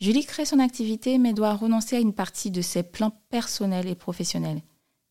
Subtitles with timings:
[0.00, 3.94] Julie crée son activité mais doit renoncer à une partie de ses plans personnels et
[3.94, 4.62] professionnels.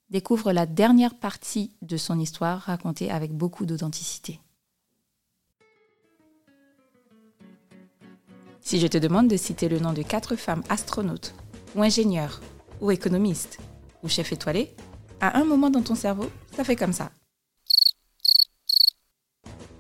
[0.10, 4.40] Découvre la dernière partie de son histoire racontée avec beaucoup d'authenticité.
[8.62, 11.36] Si je te demande de citer le nom de quatre femmes astronautes,
[11.76, 12.42] ou ingénieurs,
[12.82, 13.60] ou économistes,
[14.02, 14.76] ou chefs étoilés,
[15.22, 17.12] à un moment dans ton cerveau, ça fait comme ça.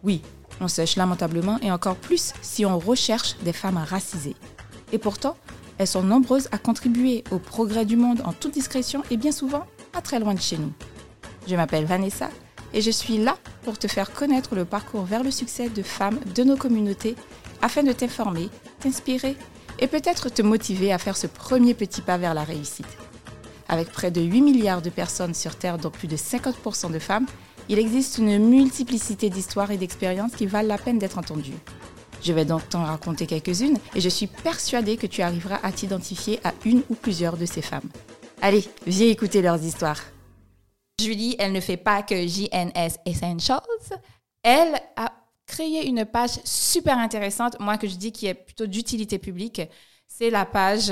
[0.03, 0.21] Oui,
[0.61, 4.35] on sèche lamentablement et encore plus si on recherche des femmes racisées.
[4.91, 5.35] Et pourtant,
[5.77, 9.65] elles sont nombreuses à contribuer au progrès du monde en toute discrétion et bien souvent
[9.91, 10.71] pas très loin de chez nous.
[11.47, 12.29] Je m'appelle Vanessa
[12.73, 16.19] et je suis là pour te faire connaître le parcours vers le succès de femmes
[16.35, 17.15] de nos communautés
[17.61, 19.35] afin de t'informer, t'inspirer
[19.79, 22.85] et peut-être te motiver à faire ce premier petit pas vers la réussite.
[23.67, 27.27] Avec près de 8 milliards de personnes sur Terre, dont plus de 50% de femmes,
[27.69, 31.53] il existe une multiplicité d'histoires et d'expériences qui valent la peine d'être entendues.
[32.21, 36.39] Je vais donc t'en raconter quelques-unes et je suis persuadée que tu arriveras à t'identifier
[36.43, 37.89] à une ou plusieurs de ces femmes.
[38.41, 39.99] Allez, viens écouter leurs histoires.
[40.99, 43.61] Julie, elle ne fait pas que JNS Essentials.
[44.43, 45.11] Elle a
[45.45, 49.61] créé une page super intéressante, moi que je dis qui est plutôt d'utilité publique.
[50.07, 50.91] C'est la page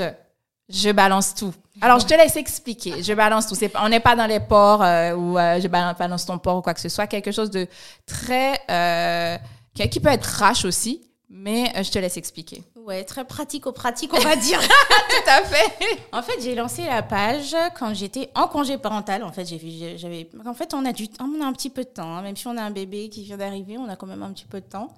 [0.70, 1.54] Je balance tout.
[1.80, 3.02] Alors, je te laisse expliquer.
[3.02, 3.56] Je balance tout.
[3.80, 6.74] on n'est pas dans les ports euh, où euh, je balance ton port ou quoi
[6.74, 7.06] que ce soit.
[7.06, 7.66] Quelque chose de
[8.06, 8.60] très...
[8.70, 9.38] Euh,
[9.74, 12.62] qui peut être trash aussi, mais euh, je te laisse expliquer.
[12.76, 14.60] Ouais, très pratico-pratique, on va dire.
[14.60, 15.98] Tout à fait.
[16.12, 19.22] En fait, j'ai lancé la page quand j'étais en congé parental.
[19.22, 22.16] En fait, j'avais, en fait, on a du, on a un petit peu de temps.
[22.16, 22.22] Hein.
[22.22, 24.46] Même si on a un bébé qui vient d'arriver, on a quand même un petit
[24.46, 24.94] peu de temps.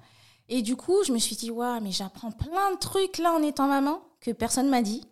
[0.47, 3.43] Et du coup, je me suis dit, waouh, mais j'apprends plein de trucs là en
[3.43, 5.05] étant maman que personne m'a dit.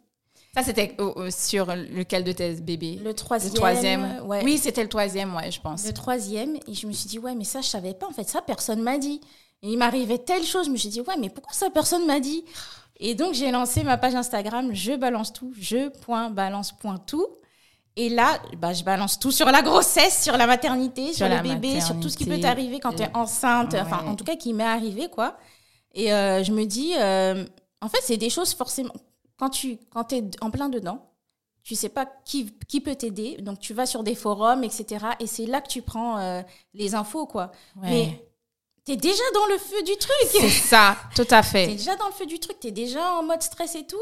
[0.54, 0.98] Ça, c'était
[1.30, 3.00] sur lequel de tes bébés?
[3.04, 3.52] Le troisième.
[3.54, 4.22] Le troisième.
[4.26, 4.42] Ouais.
[4.44, 5.86] Oui, c'était le troisième, ouais, je pense.
[5.86, 6.56] Le troisième.
[6.68, 8.08] Et je me suis dit, ouais, mais ça, je savais pas.
[8.08, 9.22] En fait, ça, personne m'a dit.
[9.62, 12.20] Et il m'arrivait telle chose, je me suis dit, ouais, mais pourquoi ça personne m'a
[12.20, 12.46] dit?
[13.00, 17.28] Et donc, j'ai lancé ma page Instagram, je balance tout, je.balance.tout.
[17.96, 21.82] Et là, bah, je balance tout sur la grossesse, sur la maternité, sur, le bébé,
[21.82, 24.54] sur tout ce qui peut t'arriver quand tu es enceinte, enfin, en tout cas, qui
[24.54, 25.38] m'est arrivé, quoi.
[25.94, 27.46] Et euh, je me dis, euh,
[27.82, 28.94] en fait, c'est des choses forcément.
[29.38, 31.10] Quand tu quand es en plein dedans,
[31.64, 35.06] tu sais pas qui, qui peut t'aider, donc tu vas sur des forums, etc.
[35.20, 36.42] Et c'est là que tu prends euh,
[36.74, 37.52] les infos, quoi.
[37.82, 38.29] Mais
[38.86, 40.30] T'es déjà dans le feu du truc.
[40.32, 41.68] C'est ça, tout à fait.
[41.68, 43.98] T'es déjà dans le feu du truc, t'es déjà en mode stress et tout.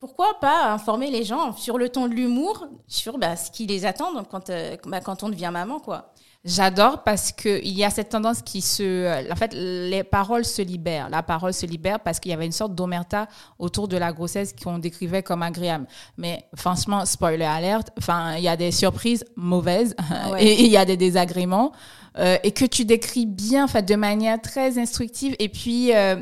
[0.00, 3.84] Pourquoi pas informer les gens sur le ton de l'humour, sur bah, ce qui les
[3.84, 6.12] attend quand, euh, bah, quand on devient maman, quoi.
[6.48, 9.30] J'adore parce qu'il y a cette tendance qui se...
[9.30, 11.10] En fait, les paroles se libèrent.
[11.10, 13.28] La parole se libère parce qu'il y avait une sorte d'omerta
[13.58, 15.86] autour de la grossesse qu'on décrivait comme agréable.
[16.16, 19.94] Mais franchement, spoiler alerte, enfin, il y a des surprises mauvaises
[20.38, 21.72] et il y a des désagréments.
[22.16, 25.36] Euh, et que tu décris bien, en fait, de manière très instructive.
[25.38, 26.16] Et puis, euh,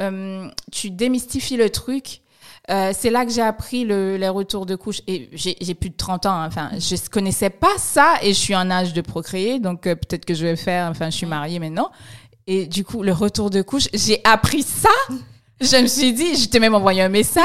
[0.00, 2.22] euh, tu démystifies le truc.
[2.68, 5.00] C'est là que j'ai appris le, les retours de couche.
[5.06, 6.30] Et j'ai plus de 30 ans.
[6.30, 6.46] Hein.
[6.46, 9.58] Enfin, je connaissais pas ça et je suis en âge de procréer.
[9.60, 10.88] Donc, peut-être que je vais faire.
[10.90, 11.90] Enfin, je suis mariée maintenant.
[12.46, 14.88] Et du coup, le retour de couche, j'ai appris ça.
[15.60, 17.42] Je me suis dit, je t'ai même envoyé un message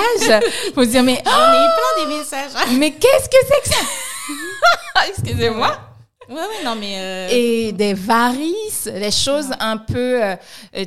[0.73, 1.21] pour dire, mais.
[1.25, 2.51] J'en ai eu plein des messages.
[2.77, 5.05] Mais qu'est-ce que c'est que ça?
[5.07, 5.90] Excusez-moi.
[6.31, 6.95] Oui, oui, non, mais.
[6.97, 10.35] Euh, Et des varices, des choses un peu euh,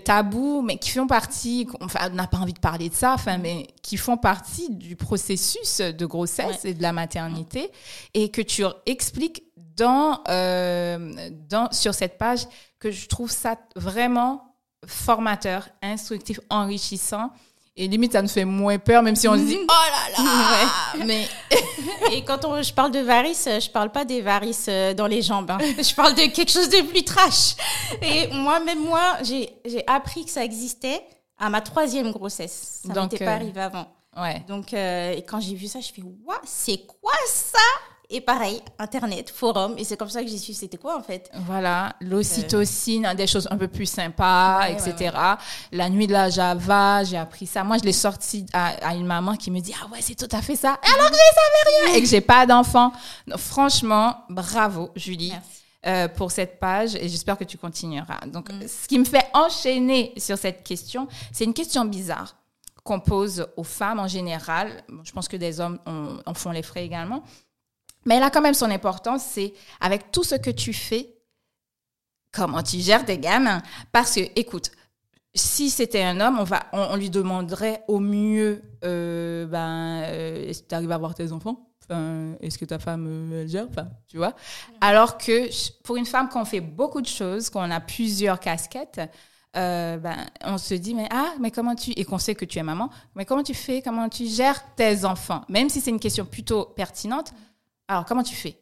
[0.04, 1.68] tabous, mais qui font partie.
[1.80, 4.96] Enfin, on n'a pas envie de parler de ça, enfin, mais qui font partie du
[4.96, 7.70] processus de grossesse et de la maternité.
[8.14, 9.44] Et que tu expliques
[9.76, 12.46] dans, euh, dans, sur cette page,
[12.78, 14.56] que je trouve ça vraiment
[14.86, 17.30] formateur, instructif, enrichissant.
[17.76, 19.66] Et limite, ça nous fait moins peur, même si on se dit mhm.
[19.68, 21.04] oh là là.
[21.06, 21.26] Mais
[22.12, 25.22] et quand on, je parle de varices, je parle pas des varices euh, dans les
[25.22, 25.50] jambes.
[25.50, 25.58] Hein.
[25.78, 27.56] Je parle de quelque chose de plus trash.
[28.00, 29.50] Et moi, même moi, j'ai
[29.86, 31.02] appris que ça existait
[31.38, 32.82] à ma troisième grossesse.
[32.86, 33.86] Ça n'était pas euh, arrivé avant.
[34.16, 34.44] Ouais.
[34.46, 37.58] Donc, euh, et quand j'ai vu ça, je fais What C'est quoi ça?
[38.10, 41.30] Et pareil, Internet, forum, et c'est comme ça que j'ai su c'était quoi en fait?
[41.46, 45.16] Voilà, l'ocytocine, des choses un peu plus sympas, etc.
[45.72, 47.64] La nuit de la Java, j'ai appris ça.
[47.64, 50.42] Moi, je l'ai sorti à, une maman qui me dit Ah ouais, c'est tout à
[50.42, 50.78] fait ça.
[50.94, 52.92] Alors que je savais rien et que j'ai pas d'enfant.
[53.36, 55.32] Franchement, bravo, Julie.
[55.86, 58.20] Euh, pour cette page et j'espère que tu continueras.
[58.28, 58.66] Donc, mm.
[58.66, 62.36] ce qui me fait enchaîner sur cette question, c'est une question bizarre
[62.84, 64.82] qu'on pose aux femmes en général.
[65.02, 65.78] Je pense que des hommes
[66.24, 67.22] en font les frais également.
[68.04, 71.14] Mais elle a quand même son importance, c'est avec tout ce que tu fais,
[72.32, 73.62] comment tu gères tes gammes.
[73.92, 74.70] Parce que, écoute,
[75.34, 80.62] si c'était un homme, on, va, on, lui demanderait au mieux, euh, ben, euh, est-ce
[80.62, 81.68] que tu arrives à avoir tes enfants?
[81.82, 83.66] Enfin, Est-ce que ta femme euh, elle gère?
[83.68, 84.34] Enfin, Tu vois?
[84.80, 85.48] Alors que
[85.82, 89.00] pour une femme, quand on fait beaucoup de choses, qu'on a plusieurs casquettes,
[89.56, 92.58] euh, ben, on se dit, mais ah, mais comment tu, et qu'on sait que tu
[92.58, 96.00] es maman, mais comment tu fais, comment tu gères tes enfants, même si c'est une
[96.00, 97.32] question plutôt pertinente.
[97.88, 98.58] Alors, comment tu fais?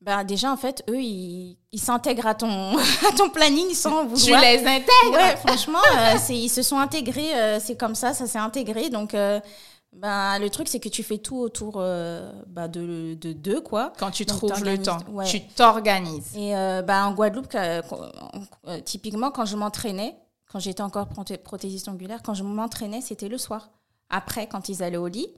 [0.00, 2.76] Ben, déjà, en fait, eux, ils s'intègrent à ton,
[3.08, 4.40] à ton planning sans vouloir.
[4.40, 5.12] Tu les intègres?
[5.12, 8.90] Ouais, franchement, euh, ils se sont intégrés, euh, c'est comme ça, ça s'est intégré.
[8.90, 9.40] Donc, euh,
[9.92, 13.92] ben, le truc, c'est que tu fais tout autour ben, de, de deux, quoi.
[13.98, 16.36] Quand tu trouves le temps, tu t'organises.
[16.36, 17.56] Et ben, en Guadeloupe,
[18.84, 20.14] typiquement, quand je m'entraînais,
[20.52, 21.08] quand j'étais encore
[21.42, 23.70] prothésiste angulaire, quand je m'entraînais, c'était le soir.
[24.08, 25.28] Après, quand ils allaient au lit,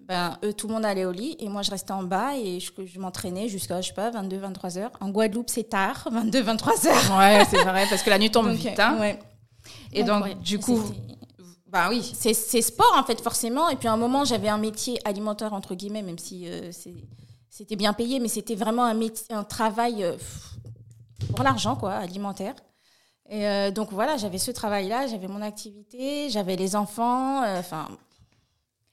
[0.00, 2.60] ben, eux, tout le monde allait au lit et moi, je restais en bas et
[2.60, 4.90] je, je m'entraînais jusqu'à, je sais pas, 22, 23 heures.
[5.00, 7.18] En Guadeloupe, c'est tard, 22, 23 heures.
[7.18, 8.78] Ouais, c'est vrai, parce que la nuit tombe vite.
[8.78, 8.98] Hein.
[9.00, 9.18] Ouais.
[9.92, 10.82] Et donc, du coup,
[11.70, 12.02] bah oui.
[12.14, 13.68] C'est, sport, en fait, forcément.
[13.68, 16.72] Et puis, à un moment, j'avais un métier alimentaire, entre guillemets, même si euh,
[17.48, 20.16] c'était bien payé, mais c'était vraiment un, métier, un travail euh,
[21.34, 22.54] pour l'argent, quoi, alimentaire.
[23.28, 27.86] Et euh, donc, voilà, j'avais ce travail-là, j'avais mon activité, j'avais les enfants, enfin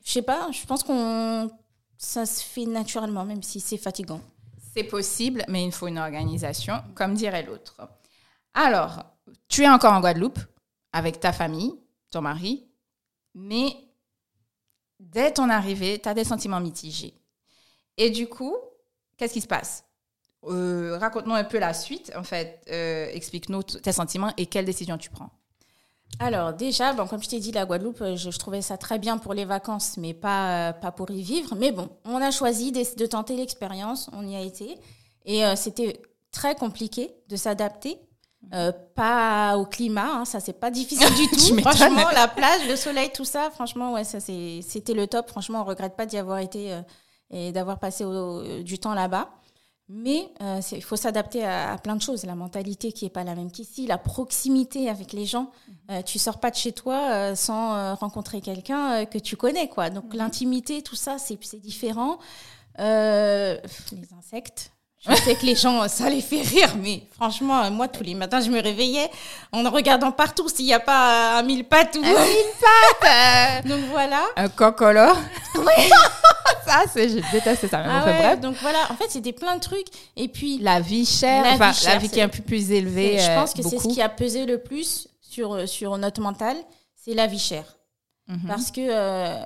[0.07, 1.51] je sais pas, je pense qu'on
[1.97, 4.21] ça se fait naturellement, même si c'est fatigant.
[4.73, 7.75] C'est possible, mais il faut une organisation, comme dirait l'autre.
[8.53, 9.03] Alors,
[9.49, 10.39] tu es encore en Guadeloupe
[10.93, 11.73] avec ta famille,
[12.09, 12.69] ton mari,
[13.35, 13.75] mais
[14.97, 17.13] dès ton arrivée, tu as des sentiments mitigés.
[17.97, 18.55] Et du coup,
[19.17, 19.83] qu'est-ce qui se passe?
[20.45, 22.61] Euh, Raconte-nous un peu la suite, en fait.
[22.69, 25.31] Euh, explique-nous tes sentiments et quelles décisions tu prends.
[26.19, 29.17] Alors déjà, bon, comme je t'ai dit, la Guadeloupe, euh, je, trouvais ça très bien
[29.17, 31.55] pour les vacances, mais pas, euh, pas pour y vivre.
[31.55, 34.77] Mais bon, on a choisi de, tenter l'expérience, on y a été.
[35.25, 36.01] Et euh, c'était
[36.31, 37.99] très compliqué de s'adapter.
[38.95, 41.59] pas au climat, hein, ça c'est pas difficile du tout.
[41.61, 45.29] franchement, la plage, le soleil, tout ça, franchement, ouais, ça c'était le top.
[45.29, 46.79] Franchement, on regrette pas d'y avoir été
[47.29, 48.05] et d'avoir passé
[48.63, 49.29] du temps là-bas.
[49.89, 52.25] Mais euh, il faut s'adapter à, plein de choses.
[52.25, 55.51] La mentalité qui n'est pas la même qu'ici, la proximité avec les gens.
[55.65, 55.77] Tu mhm.
[55.91, 59.69] euh, tu sors pas de chez toi euh, sans rencontrer quelqu'un que tu connais.
[59.69, 59.89] quoi.
[59.89, 60.17] Donc mhm.
[60.17, 62.19] l'intimité, tout ça, c'est différent.
[62.77, 64.71] les insectes.
[64.99, 68.41] Je sais que les gens, ça les fait rire, mais franchement, moi, tous les matins,
[68.41, 69.09] je me réveillais
[69.51, 72.03] en regardant partout s'il n'y a pas un mille pattes ou...
[72.03, 74.25] Un mille pattes Donc voilà.
[74.35, 75.13] Un cocolo.
[75.55, 75.89] Oui
[76.65, 77.83] ça, je déteste ça.
[77.85, 78.39] Ah bref.
[78.39, 79.87] Donc voilà, en fait, c'était plein de trucs.
[80.15, 80.57] Et puis.
[80.59, 83.19] La vie chère, la, enfin, vie, la vie qui est un peu plus élevée.
[83.19, 86.57] Je pense que c'est ce qui a pesé le plus sur, euh, sur notre mental,
[86.95, 87.77] c'est la vie chère.
[88.27, 88.47] Mhm.
[88.47, 89.45] Parce que euh,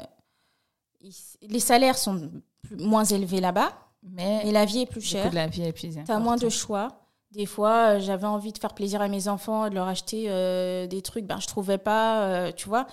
[1.42, 2.32] les salaires sont
[2.78, 3.72] moins élevés là-bas,
[4.04, 5.34] mais et la vie est plus chère.
[5.34, 6.90] La vie est plus Tu as moins de choix.
[7.32, 10.26] Des fois, euh, j'avais envie de faire plaisir à mes enfants, de leur acheter
[10.88, 12.88] des trucs, ben je trouvais pas, tu vois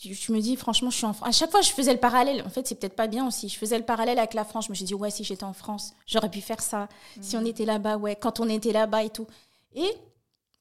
[0.00, 1.28] je, me dis, franchement, je suis en France.
[1.28, 2.42] À chaque fois, je faisais le parallèle.
[2.44, 3.48] En fait, c'est peut-être pas bien aussi.
[3.48, 4.66] Je faisais le parallèle avec la France.
[4.66, 6.88] Je me suis dit, ouais, si j'étais en France, j'aurais pu faire ça.
[7.20, 7.46] Si on mm.
[7.46, 9.26] était là-bas, ouais, quand on était là-bas et tout.
[9.74, 9.88] Et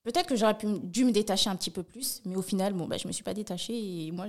[0.03, 2.21] peut-être que j'aurais dû me détacher un petit peu plus.
[2.25, 4.07] Mais au final, bon, bah, je me suis pas détachée.
[4.07, 4.27] Et moi,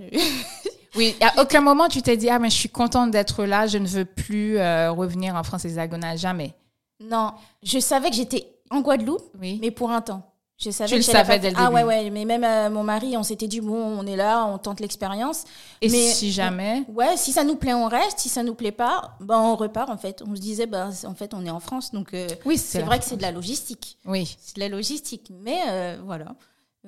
[0.96, 3.66] oui, à aucun moment, tu t'es dit, ah, mais je suis contente d'être là.
[3.66, 6.18] Je ne veux plus euh, revenir en France hexagonale.
[6.18, 6.54] Jamais.
[7.00, 7.32] Non.
[7.62, 9.58] Je savais que j'étais en Guadeloupe, oui.
[9.60, 10.30] mais pour un temps.
[10.56, 11.66] Je savais tu le savais dès le début.
[11.66, 14.46] Ah ouais, ouais, mais même euh, mon mari, on s'était dit, bon, on est là,
[14.46, 15.44] on tente l'expérience.
[15.80, 16.84] Et si jamais?
[16.88, 18.20] Ouais, si ça nous plaît, on reste.
[18.20, 20.22] Si ça nous plaît pas, ben, on repart, en fait.
[20.26, 23.00] On se disait, ben, en fait, on est en France, donc euh, oui, c'est vrai
[23.00, 23.98] que c'est de la logistique.
[24.06, 24.36] Oui.
[24.40, 26.36] C'est de la logistique, mais voilà.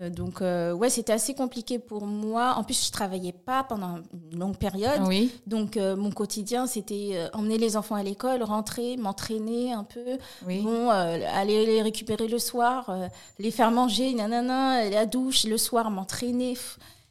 [0.00, 2.54] Euh, donc, euh, ouais, c'était assez compliqué pour moi.
[2.56, 5.02] En plus, je travaillais pas pendant une longue période.
[5.06, 5.32] Oui.
[5.46, 10.18] Donc, euh, mon quotidien, c'était emmener les enfants à l'école, rentrer, m'entraîner un peu.
[10.46, 10.60] Oui.
[10.62, 12.90] Bon, aller les récupérer le soir,
[13.38, 16.56] les faire manger, nanana, la douche, le soir, m'entraîner.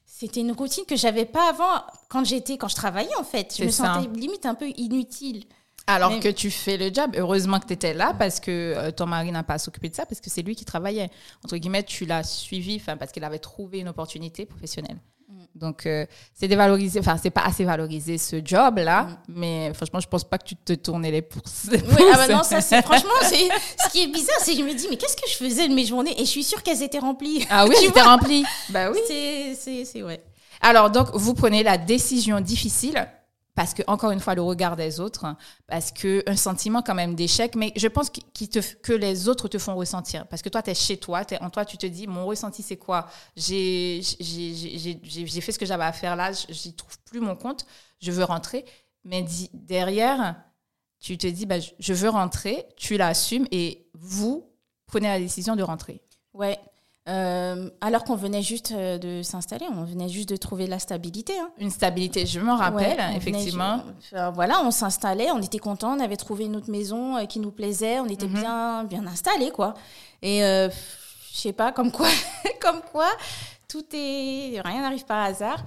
[0.06, 3.56] C'était une routine que j'avais pas avant quand j'étais, quand je travaillais en fait.
[3.58, 5.44] Je me sentais limite un peu inutile.
[5.88, 7.12] Alors que tu fais le job.
[7.16, 9.96] Heureusement que tu étais là parce que euh, ton mari n'a pas à s'occuper de
[9.96, 11.10] ça parce que c'est lui qui travaillait.
[11.44, 14.98] Entre guillemets, tu l'as suivi parce qu'il avait trouvé une opportunité professionnelle.
[15.30, 15.44] Mm.
[15.56, 19.18] Donc, euh, c'est dévalorisé, enfin, c'est pas assez valorisé ce job-là, mm.
[19.28, 21.68] mais franchement, je pense pas que tu te tournais les pouces.
[21.72, 23.48] Oui, ah bah non, ça, c'est, franchement, c'est,
[23.84, 25.74] ce qui est bizarre, c'est que je me dis, mais qu'est-ce que je faisais de
[25.74, 26.14] mes journées?
[26.20, 27.46] Et je suis sûre qu'elles étaient remplies.
[27.50, 28.46] Ah oui, elles étaient remplies.
[28.70, 29.00] Bah oui.
[29.08, 30.22] C'est, c'est, c'est, ouais.
[30.62, 33.08] Alors, donc, vous prenez la décision difficile
[33.56, 35.26] parce que encore une fois le regard des autres,
[35.66, 39.58] parce que un sentiment quand même d'échec, mais je pense te, que les autres te
[39.58, 42.26] font ressentir, parce que toi tu es chez toi, en toi tu te dis mon
[42.26, 43.08] ressenti c'est quoi?
[43.36, 47.66] J'ai fait ce que j'avais à faire là, j'y trouve plus mon compte,
[48.02, 48.66] je veux rentrer,
[49.06, 50.36] mais derrière
[51.00, 54.52] tu te dis bah, je veux rentrer, tu l'assumes et vous
[54.86, 56.02] prenez la décision de rentrer.
[56.34, 56.60] Ouais,
[57.08, 61.38] euh, alors qu'on venait juste euh, de s'installer, on venait juste de trouver la stabilité.
[61.38, 61.52] Hein.
[61.60, 63.84] Une stabilité, je me rappelle, effectivement.
[64.34, 67.52] voilà, on s'installait, on était content, on avait trouvé une autre maison euh, qui nous
[67.52, 68.40] plaisait, on était mhm.
[68.40, 69.76] bien, bien installés, quoi.
[70.24, 70.72] Et je
[71.32, 72.08] sais pas, comme quoi,
[72.62, 73.10] comme quoi,
[73.68, 75.64] tout est, rien n'arrive par hasard.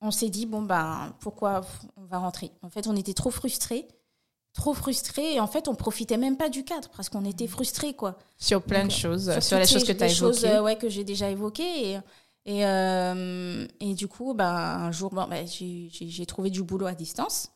[0.00, 1.62] On s'est dit bon ben pourquoi
[1.96, 2.52] on va rentrer?
[2.62, 3.88] En fait, on était trop frustrés,
[4.58, 7.94] trop frustrés et en fait on profitait même pas du cadre parce qu'on était frustrés
[7.94, 8.18] quoi.
[8.36, 10.48] Sur plein de choses, sur, les choses que tu as évoquées.
[10.50, 11.98] euh, ouais, que j'ai déjà évoquées et
[12.44, 14.46] et, euh, et du coup ben
[14.88, 17.50] un jour bon, ben, j'ai trouvé du boulot à distance.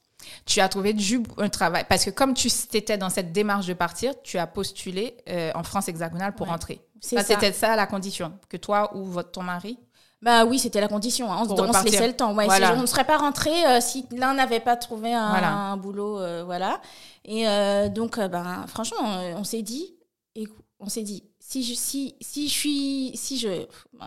[0.46, 1.84] Tu as trouvé du, un travail.
[1.88, 5.64] Parce que comme tu étais dans cette démarche de partir, tu as postulé euh, en
[5.64, 6.52] France hexagonale pour Ouais.
[6.52, 6.80] rentrer.
[7.00, 7.24] C'est Ça.
[7.24, 8.32] C'était ça la condition.
[8.48, 9.78] Que toi ou votre, ton mari
[10.22, 11.30] Bah oui, c'était la condition.
[11.32, 11.38] hein.
[11.42, 12.32] On, se- on se laissait le temps.
[12.34, 12.74] Ouais, Voilà.
[12.76, 15.52] On ne serait pas rentré euh, si l'un n'avait pas trouvé un, Voilà.
[15.52, 16.18] un boulot.
[16.20, 16.80] euh, voilà.
[17.24, 18.98] Et euh, donc, ben, franchement,
[19.36, 19.94] on s'est dit,
[20.36, 23.66] écou- on s'est dit, si je, si, si je suis, si je,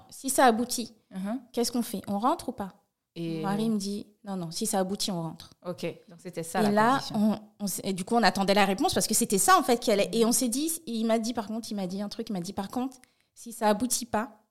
[0.10, 1.40] si ça aboutit, Mhm.
[1.54, 2.02] qu'est-ce qu'on fait?
[2.08, 2.74] On rentre ou pas?
[3.18, 5.50] Et Mon mari me dit, non, non, si ça aboutit, on rentre.
[5.66, 7.40] Ok, donc c'était ça et la là, condition.
[7.60, 9.78] on, on et du coup, on attendait la réponse parce que c'était ça en fait
[9.80, 10.10] qui allait.
[10.12, 12.34] Et on s'est dit, il m'a dit par contre, il m'a dit un truc, il
[12.34, 12.98] m'a dit par contre,
[13.34, 14.42] si ça aboutit pas,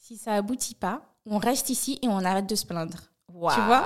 [0.00, 2.96] si ça aboutit pas, on reste ici et on arrête de se plaindre.
[3.28, 3.84] Tu vois?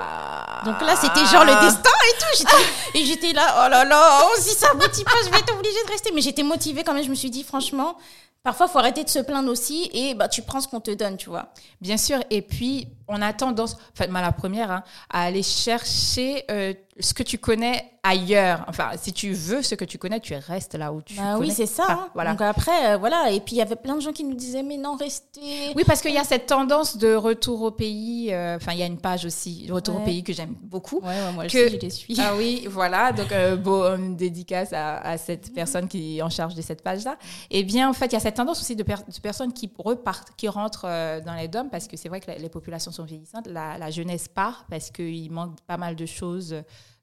[0.63, 2.57] Donc là, c'était genre le destin et tout.
[2.97, 5.83] Et j'étais là, oh là là, oh, si ça aboutit pas, je vais être obligée
[5.85, 6.11] de rester.
[6.13, 7.03] Mais j'étais motivée quand même.
[7.03, 7.97] Je me suis dit, franchement,
[8.43, 11.17] parfois, faut arrêter de se plaindre aussi et bah, tu prends ce qu'on te donne,
[11.17, 11.49] tu vois.
[11.81, 16.43] Bien sûr, et puis on a tendance, enfin moi la première, hein, à aller chercher
[16.49, 18.63] euh, ce que tu connais ailleurs.
[18.67, 21.47] Enfin, si tu veux ce que tu connais, tu restes là où tu Bah connais.
[21.47, 21.83] oui, c'est ça.
[21.83, 22.09] Enfin, hein.
[22.13, 22.31] voilà.
[22.31, 23.31] Donc après, euh, voilà.
[23.31, 25.41] Et puis il y avait plein de gens qui nous disaient, mais non, restez.
[25.75, 28.29] Oui, parce qu'il y a cette tendance de retour au pays.
[28.31, 30.99] euh, Enfin, il y a une page aussi, retour au pays, que j'aime beaucoup.
[30.99, 32.15] Ouais, ouais, moi Que- aussi, je les suis.
[32.19, 33.11] Ah oui, voilà.
[33.11, 37.17] Donc, beau une dédicace à, à cette personne qui est en charge de cette page-là.
[37.51, 39.69] Eh bien, en fait, il y a cette tendance aussi de, per- de personnes qui
[39.77, 40.85] repartent, qui rentrent
[41.25, 43.47] dans les DOM, parce que c'est vrai que la- les populations sont vieillissantes.
[43.47, 46.55] La, la jeunesse part parce qu'il manque pas mal de choses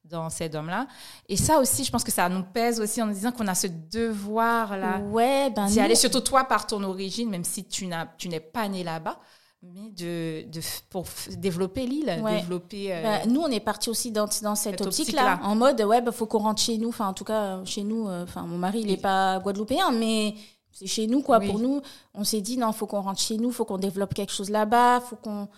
[0.05, 0.87] dans ces DOM-là.
[1.29, 3.55] Et ça aussi, je pense que ça nous pèse aussi en nous disant qu'on a
[3.55, 3.69] ce
[4.17, 8.29] devoir-là Ouais, ben d'y aller, surtout toi par ton origine, même si tu n'as, tu
[8.29, 9.19] n'es pas né là-bas,
[9.63, 11.07] mais de, de pour
[11.37, 12.41] développer l'île, Ouais.
[12.41, 12.93] développer.
[12.95, 16.01] euh, Bah, nous, on est parti aussi dans, dans cette, Cette optique-là, en mode, ouais,
[16.03, 16.89] bah, faut qu'on rentre chez nous.
[16.89, 20.35] Enfin, en tout cas, chez nous, euh, enfin, mon mari, il n'est pas guadeloupéen, mais
[20.73, 21.39] c'est chez nous, quoi.
[21.39, 21.47] Oui.
[21.47, 21.81] Pour nous,
[22.13, 25.01] on s'est dit, non, faut qu'on rentre chez nous, faut qu'on développe quelque chose là-bas,
[25.01, 25.49] faut qu'on,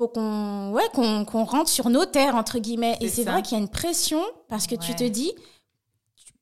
[0.00, 2.96] faut qu'on, ouais, qu'on, qu'on rentre sur nos terres, entre guillemets.
[3.02, 5.30] Et C'est vrai qu'il y a une pression parce que tu te dis,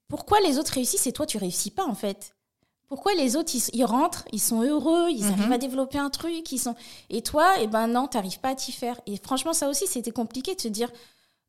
[0.06, 2.34] pourquoi les autres réussissent et toi, tu réussis pas, en fait?
[2.86, 5.32] Pourquoi les autres, ils, ils rentrent, ils sont heureux, ils Mhm.
[5.32, 6.76] arrivent à développer un truc, ils sont...
[7.10, 8.98] Et toi, eh ben non, t'arrives pas à t'y faire.
[9.06, 10.90] Et franchement, ça aussi, c'était compliqué de se dire,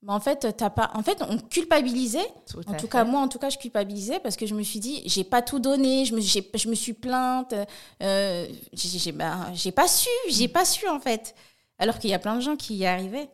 [0.02, 0.90] bah, en fait, t'as pas...
[0.96, 2.28] En fait, on culpabilisait.
[2.52, 2.88] tout En tout fait.
[2.90, 5.42] cas, moi, en tout cas, je culpabilisais parce que je me suis dit, j'ai pas
[5.44, 7.54] tout donné, je me, je me suis plainte,
[8.02, 9.14] euh, j'ai,
[9.54, 11.36] j'ai pas su, j'ai pas su, en fait.
[11.80, 13.30] Alors qu'il y a plein de gens qui y arrivaient.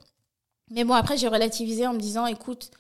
[0.72, 2.72] Mais bon, après, j'ai relativisé en me disant, écoute,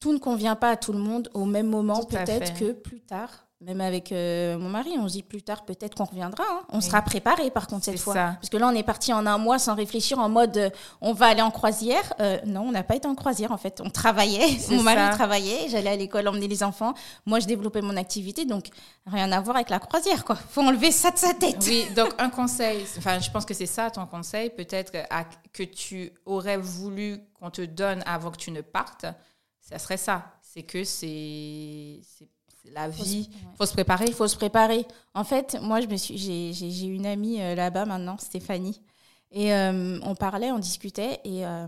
[0.00, 3.46] tout ne convient pas à tout le monde au même moment, peut-être que plus tard.
[3.64, 6.42] Même avec euh, mon mari, on se dit plus tard, peut-être qu'on reviendra.
[6.50, 6.62] hein.
[6.70, 6.82] On Oui.
[6.82, 8.14] sera préparé par contre cette C'est fois.
[8.14, 8.32] ça.
[8.40, 11.12] Parce que là, on est parti en un mois sans réfléchir en mode euh, on
[11.12, 12.12] va aller en croisière.
[12.18, 13.80] Euh, non, on n'a pas été en croisière en fait.
[13.84, 14.58] On travaillait.
[14.70, 15.10] Mon mari ça.
[15.10, 15.68] travaillait.
[15.68, 16.92] J'allais à l'école emmener les enfants.
[17.24, 18.44] Moi, je développais mon activité.
[18.44, 18.66] Donc,
[19.06, 20.34] rien à voir avec la croisière quoi.
[20.34, 21.62] Faut enlever ça de sa tête.
[21.66, 24.92] Oui, donc un conseil, enfin je pense que c'est ça ton conseil, peut-être
[25.52, 29.06] que tu aurais voulu qu'on te donne avant que tu ne partes,
[29.60, 30.24] ça serait ça.
[30.42, 32.00] C'est que c'est
[32.72, 33.38] la vie, ouais.
[33.58, 34.04] faut se préparer.
[34.08, 34.86] Il faut se préparer.
[35.14, 38.80] En fait, moi, je me suis, j'ai, une amie euh, là-bas maintenant, Stéphanie,
[39.30, 41.66] et euh, on parlait, on discutait, et euh,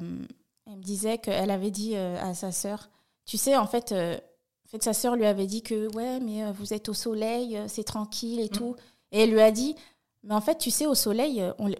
[0.66, 2.90] elle me disait qu'elle avait dit à sa sœur,
[3.26, 6.72] tu sais, en fait, en fait, sa sœur lui avait dit que ouais, mais vous
[6.74, 8.48] êtes au soleil, c'est tranquille et Mm.
[8.56, 8.76] tout,
[9.12, 9.74] et elle lui a dit,
[10.22, 11.70] mais en fait, tu sais, au soleil, on,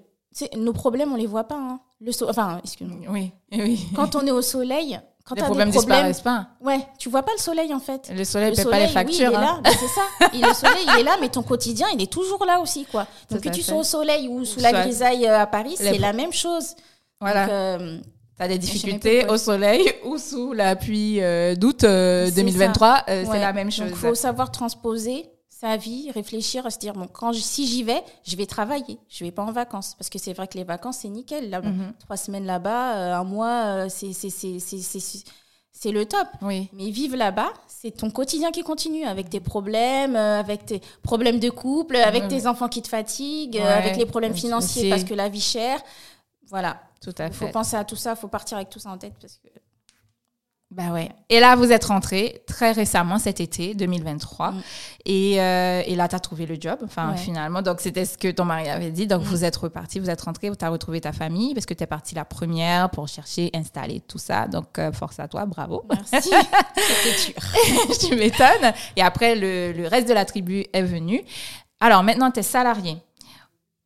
[0.57, 1.57] nos problèmes, on les voit pas.
[1.59, 1.81] hein.
[2.01, 2.99] Le so- enfin, excuse-moi.
[3.11, 3.81] Oui, oui.
[3.95, 6.49] Quand on est au soleil, quand les problèmes des problèmes, disparaissent pas.
[6.61, 8.11] ouais, tu vois pas le soleil en fait.
[8.15, 9.31] Le soleil ne paie pas les soleil, oui, factures.
[9.31, 9.41] il est hein.
[9.41, 10.29] là, bah, c'est ça.
[10.35, 13.07] Et le soleil, il est là, mais ton quotidien, il est toujours là aussi, quoi.
[13.31, 15.99] Donc que tu sois au soleil ou sous Ou la grisaille euh, à Paris, c'est
[15.99, 16.75] la même chose.
[17.21, 17.49] Voilà.
[17.49, 17.99] Euh,
[18.37, 23.05] Tu as des difficultés au soleil ou sous la pluie euh, d'août euh, C'est 2023,
[23.09, 23.41] euh, c'est ouais.
[23.41, 23.89] la même chose.
[23.89, 25.27] Donc faut savoir transposer
[25.61, 29.25] sa vie, réfléchir, se dire bon, quand je- si j'y vais, je vais travailler, je
[29.25, 31.49] vais pas en vacances, parce que c'est vrai que les vacances c'est nickel.
[31.51, 31.93] Là, Mhm.
[32.01, 35.25] trois semaines là-bas, euh, un mois, euh, c'est c'est c'est c'est c'est-
[35.77, 36.27] c'est le top.
[36.43, 36.69] Oui.
[36.73, 41.39] Mais vivre là-bas, c'est ton quotidien qui continue avec tes problèmes, euh, avec tes problèmes
[41.41, 45.15] de couple, avec tes enfants qui te fatiguent, Ouais, avec les problèmes financiers parce que
[45.15, 45.81] la vie chère.
[46.49, 47.53] Voilà, Tout à il faut fait.
[47.53, 49.49] penser à tout ça, il faut partir avec tout ça en tête parce que
[50.77, 51.09] Bah ouais.
[51.29, 54.51] Et là, vous êtes rentré très récemment cet été 2023.
[54.51, 54.63] Mm.
[55.05, 57.17] Et, euh, et là, tu as trouvé le job, enfin, Ouais.
[57.17, 57.63] finalement.
[57.63, 59.07] Donc, c'était ce que ton mari avait dit.
[59.07, 59.27] Donc, Mm.
[59.27, 61.87] vous êtes reparti, vous êtes rentré, tu as retrouvé ta famille parce que tu es
[61.87, 64.49] partie la première pour chercher, installer tout ça.
[64.49, 65.85] Donc, euh, force à toi, bravo.
[65.89, 66.31] merci.
[66.77, 67.99] C'était dur.
[68.09, 68.73] tu m'étonnes.
[68.97, 71.23] Et après, le, le reste de la tribu est venu.
[71.79, 72.97] Alors, maintenant, tu es salarié.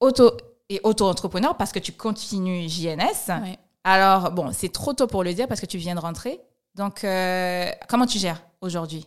[0.00, 0.30] Auto,
[0.70, 3.30] et auto-entrepreneur parce que tu continues JNS.
[3.84, 6.40] Alors, bon, c'est trop tôt pour le dire parce que tu viens de rentrer.
[6.78, 9.04] Donc, euh, comment tu gères aujourd'hui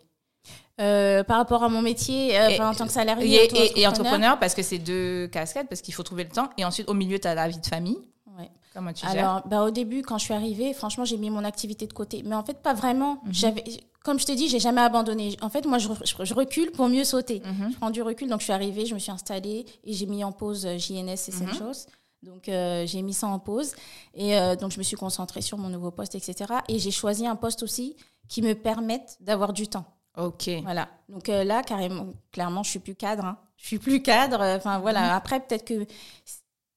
[0.80, 3.48] euh, par rapport à mon métier euh, en tant que salarié
[3.80, 4.40] et, entrepreneur.
[4.40, 6.50] parce que c'est deux casquettes, parce qu'il faut trouver le temps.
[6.58, 8.00] Et ensuite, au milieu, tu as la vie de famille.
[8.74, 11.44] Comment tu gères Alors, bah, au début, quand je suis arrivée, franchement, j'ai mis mon
[11.44, 12.24] activité de côté.
[12.26, 13.20] Mais en fait, pas vraiment.
[13.26, 13.34] Mhm.
[13.34, 13.64] J'avais,
[14.04, 15.38] comme je te dis, j'ai jamais abandonné.
[15.42, 15.90] En fait, moi, je,
[16.24, 17.42] je, recule pour mieux sauter.
[17.46, 17.72] Mhm.
[17.72, 18.30] Je prends du recul.
[18.30, 21.18] Donc, je suis arrivée, je me suis installée et j'ai mis en pause JNS et
[21.18, 21.54] cette mhm.
[21.54, 21.86] chose.
[22.24, 23.74] Donc, euh, j'ai mis ça en pause.
[24.14, 26.54] Et euh, donc, je me suis concentrée sur mon nouveau poste, etc.
[26.68, 27.96] Et j'ai choisi un poste aussi
[28.28, 29.86] qui me permette d'avoir du temps.
[30.18, 30.50] Ok.
[30.64, 30.90] Voilà.
[31.10, 33.26] Donc euh, là, carrément, clairement, je suis plus cadre.
[33.26, 33.38] Hein.
[33.58, 34.42] Je suis plus cadre.
[34.42, 35.02] Enfin, voilà.
[35.02, 35.10] Mhm.
[35.12, 35.86] Après, peut-être que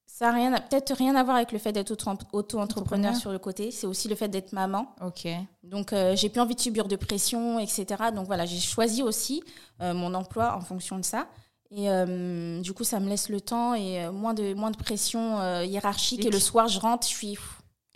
[0.07, 1.91] ça n'a rien, peut-être rien à voir avec le fait d'être
[2.33, 3.71] auto-entrepreneur sur le côté.
[3.71, 4.95] C'est aussi le fait d'être maman.
[5.03, 5.27] Ok.
[5.65, 7.87] Donc, j'ai plus envie de subir de pression, etc.
[8.15, 9.43] Donc, voilà, j'ai choisi aussi
[9.81, 11.27] mon emploi en fonction de ça.
[11.77, 14.77] Et euh, du coup, ça me laisse le temps et euh, moins, de, moins de
[14.77, 16.25] pression euh, hiérarchique.
[16.25, 17.39] Et, le soir, je rentre, je suis.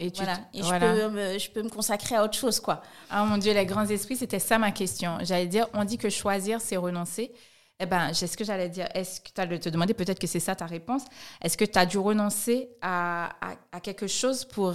[0.01, 0.41] Et, tu voilà.
[0.53, 2.83] et je, peux me, je peux me consacrer à autre chose, quoi.
[3.09, 5.19] Ah mon Dieu, les grands esprits, c'était ça ma question.
[5.23, 7.33] J'allais dire, on dit que choisir, c'est renoncer.
[7.81, 8.89] Eh ben, c'est ce que j'allais dire.
[8.95, 11.05] Est-ce que tu as te demander, peut-être que c'est ça ta réponse,
[11.41, 13.31] est-ce que tu as dû renoncer à,
[13.71, 14.75] à, quelque chose pour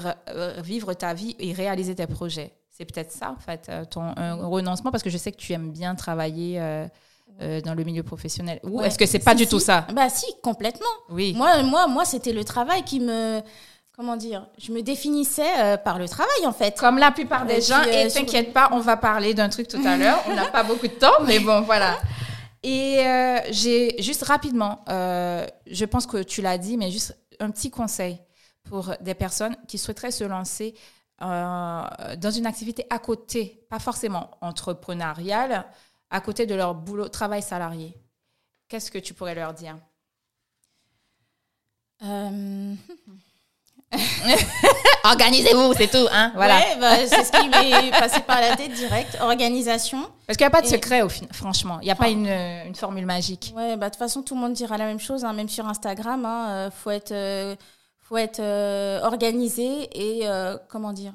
[0.59, 2.53] vivre ta vie et réaliser tes projets?
[2.69, 4.13] C'est peut-être ça, en fait, ton
[4.47, 6.87] renoncement, parce que je sais que tu aimes bien travailler euh,
[7.39, 9.85] dans le milieu professionnel Ou est-ce que c'est pas du tout ça?
[9.93, 10.85] Bah si, complètement.
[11.09, 11.33] Oui.
[11.35, 13.41] Moi, moi, moi c'était le travail qui me
[13.95, 16.77] comment dire, je me définissais euh, par le travail en fait.
[16.77, 19.81] Comme la plupart des gens, et euh, t'inquiète pas, on va parler d'un truc tout
[19.85, 20.21] à l'heure.
[20.27, 21.97] on n'a pas beaucoup de temps, mais bon, voilà.
[22.63, 23.03] Et
[23.51, 28.19] j'ai juste rapidement, je pense que tu l'as dit, mais juste un petit conseil
[28.63, 30.73] pour des personnes qui souhaiteraient se lancer
[31.19, 35.65] dans une activité à côté, pas forcément entrepreneuriale,
[36.13, 37.97] à côté de leur boulot, travail salarié,
[38.69, 39.77] qu'est-ce que tu pourrais leur dire?
[42.03, 42.75] Euh,
[45.03, 46.31] Organisez-vous, c'est tout, hein?
[46.35, 46.59] Voilà.
[46.79, 49.17] Bah, c'est ce qui m'est passé par la tête direct.
[49.21, 50.07] Organisation.
[50.27, 51.79] Parce qu'il n'y a pas de secret, au final, franchement.
[51.81, 53.51] Il n'y a pas une, une, formule magique.
[53.55, 55.67] Ouais, bah, de toute façon, tout le monde dira la même chose, hein, même sur
[55.67, 56.21] Instagram.
[56.21, 57.55] Il hein, euh, faut être, euh,
[58.03, 58.41] faut être
[59.03, 60.27] organisé et,
[60.69, 61.13] comment dire,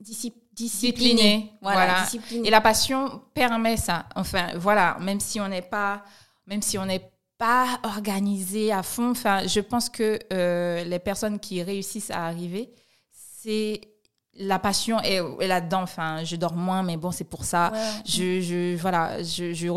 [0.00, 1.52] discipliné discipliné.
[1.60, 2.06] Voilà.
[2.30, 4.06] Et la passion permet ça.
[4.14, 6.04] Enfin, voilà, même si on n'est pas,
[6.46, 9.10] même si on n'est pas organisé à fond.
[9.10, 12.72] Enfin, je pense que euh, les personnes qui réussissent à arriver,
[13.10, 13.80] c'est
[14.36, 15.82] la passion est, là-dedans.
[15.82, 17.72] Enfin, je dors moins, mais bon, c'est pour ça.
[18.04, 19.68] Je, je, voilà, je, je,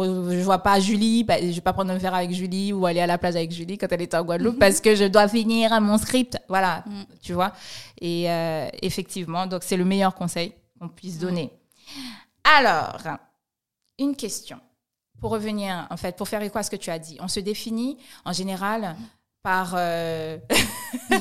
[0.43, 1.23] vois pas Julie.
[1.23, 3.51] Bah, je vais pas prendre un verre avec Julie ou aller à la plage avec
[3.51, 6.37] Julie quand elle est en Guadeloupe parce que je dois finir mon script.
[6.47, 7.03] Voilà, mm.
[7.21, 7.53] tu vois.
[7.99, 11.51] Et euh, effectivement, donc c'est le meilleur conseil qu'on puisse donner.
[12.43, 12.97] Alors,
[13.99, 14.59] une question.
[15.19, 17.39] Pour revenir, en fait, pour faire écho à ce que tu as dit, on se
[17.39, 18.95] définit en général
[19.43, 19.73] par.
[19.77, 20.37] Euh,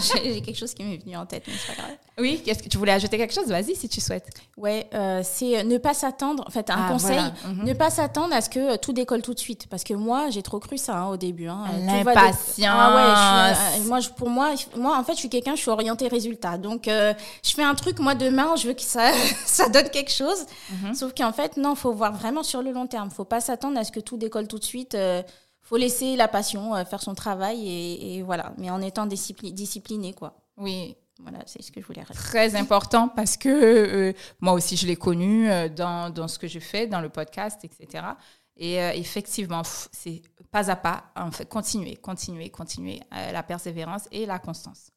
[0.00, 1.96] j'ai quelque chose qui m'est venu en tête, mais c'est pas grave.
[2.18, 3.46] Oui, est-ce que tu voulais ajouter quelque chose?
[3.46, 4.28] Vas-y si tu souhaites.
[4.56, 6.44] Ouais, euh, c'est ne pas s'attendre.
[6.46, 7.64] En fait, un ah, conseil, mhm.
[7.64, 10.42] ne pas s'attendre à ce que tout décolle tout de suite, parce que moi, j'ai
[10.42, 11.48] trop cru ça hein, au début.
[11.48, 11.64] Hein.
[11.86, 12.60] L'impatience.
[12.66, 16.08] Ah ouais, moi, je, pour moi, moi, en fait, je suis quelqu'un, je suis orientée
[16.08, 16.58] résultat.
[16.58, 19.12] Donc, euh, je fais un truc, moi, demain, je veux que ça,
[19.46, 20.46] ça donne quelque chose.
[20.70, 20.94] Mhm.
[20.94, 23.10] Sauf qu'en fait, non, faut voir vraiment sur le long terme.
[23.10, 24.96] Faut pas s'attendre à ce que tout décolle tout de suite
[25.68, 30.34] faut laisser la passion euh, faire son travail et, voilà, mais en étant discipliné, quoi.
[30.56, 30.96] Oui.
[31.20, 32.28] Voilà, c'est ce que je voulais rajouter.
[32.28, 36.46] Très important parce que euh, moi aussi, je l'ai connu euh, dans, dans, ce que
[36.46, 38.04] je fais, dans le podcast, etc.
[38.56, 44.40] Et effectivement, c'est pas à pas, en fait, continuer, continuer, continuer, la persévérance et la
[44.40, 44.90] constance.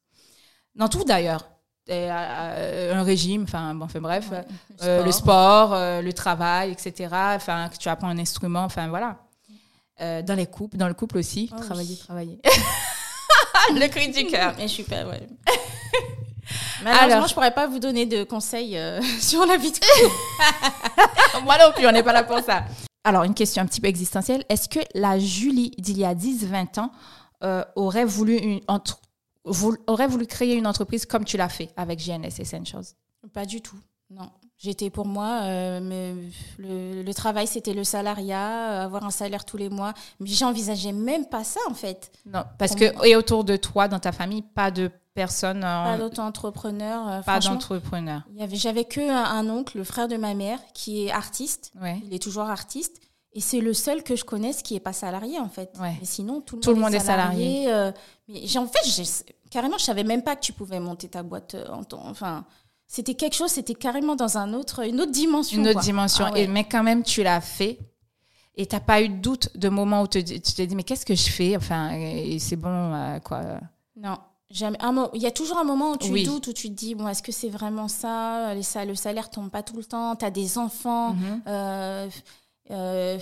[0.74, 1.48] Dans tout d'ailleurs,
[1.88, 4.30] un régime, enfin bon, enfin bref,
[4.80, 7.08] le sport, le, travail, etc.
[7.36, 9.16] Enfin, que tu apprends un instrument, enfin voilà.
[10.02, 11.48] Euh, dans les couples, dans le couple aussi.
[11.56, 12.40] Oh travailler, travailler.
[13.70, 14.54] le cri du cœur.
[14.58, 15.28] Mais super, ouais.
[16.82, 21.44] Malheureusement, Alors, je pourrais pas vous donner de conseils euh, sur la vie de couple.
[21.44, 22.64] Moi non plus, on n'est pas là pour ça.
[23.04, 24.44] Alors, une question un petit peu existentielle.
[24.48, 26.90] Est-ce que la Julie d'il y a 10-20 ans
[27.44, 29.00] euh, aurait, voulu une, entre,
[29.86, 32.84] aurait voulu créer une entreprise comme tu l'as fait avec GNS Essentials?
[33.32, 33.78] Pas du tout,
[34.10, 34.30] non.
[34.62, 36.14] J'étais pour moi, euh,
[36.56, 39.92] le, travail c'était le salariat, euh, avoir un salaire tous les mois.
[40.20, 42.12] Mais j'envisageais même pas ça en fait.
[42.26, 45.62] Non, parce que et autour de toi, dans ta famille, pas de personnes.
[45.62, 47.08] Pas d'auto-entrepreneur.
[47.08, 48.22] Euh, pas d'entrepreneur.
[48.52, 51.72] J'avais que un, oncle, le frère de ma mère, qui est artiste.
[52.06, 53.00] Il est toujours artiste.
[53.32, 55.74] Et c'est le seul que je connaisse qui est pas salarié en fait.
[55.80, 55.96] Ouais.
[55.98, 57.66] Mais sinon, tout le monde, est salarié.
[58.28, 61.82] mais en fait, carrément, je savais même pas que tu pouvais monter ta boîte en
[61.82, 62.04] temps.
[62.06, 62.44] Enfin
[62.86, 65.58] c'était quelque chose, c'était carrément dans un autre, une autre dimension.
[65.58, 66.26] Une autre dimension.
[66.28, 67.78] Ah et, mais quand même, tu l'as fait.
[68.54, 71.14] Et t'as pas eu de doute de moment où tu t'es dit mais qu'est-ce que
[71.14, 71.56] je fais?
[71.56, 73.60] Enfin, et c'est bon euh, quoi.
[73.96, 74.18] Non.
[74.50, 74.76] Jamais.
[74.82, 77.08] Un il y a toujours un moment où tu doutes, où tu te dis bon,
[77.08, 78.54] est-ce que c'est vraiment ça?
[78.54, 80.14] Le salaire tombe pas tout le temps.
[80.14, 81.14] Tu as des enfants.
[81.14, 81.42] Mhm.
[81.46, 82.08] Euh,
[82.70, 83.18] euh,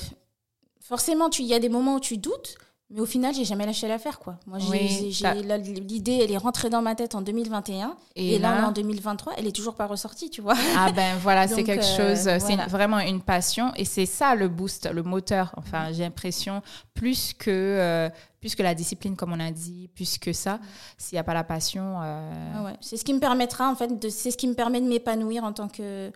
[0.81, 2.57] forcément, il y a des moments où tu doutes.
[2.92, 4.37] Mais au final, j'ai jamais lâché l'affaire, quoi.
[4.48, 7.94] Moi, l'idée, elle est rentrée dans ma tête en 2021.
[8.16, 10.57] Et, là, en 2023, elle est toujours pas ressortie, tu vois.
[10.76, 13.72] Ah ben voilà, c'est quelque euh, chose, c'est vraiment une passion.
[13.76, 15.53] Et c'est ça le boost, le moteur.
[15.57, 18.09] Enfin, j'ai l'impression, plus que, euh,
[18.40, 20.59] plus que la discipline, comme on a dit, plus que ça,
[20.98, 22.00] s'il n'y a pas la passion.
[22.03, 22.72] Euh, ah ouais.
[22.81, 25.53] C'est ce qui me permettra, en fait, c'est ce qui me permet de m'épanouir en
[25.53, 26.11] tant que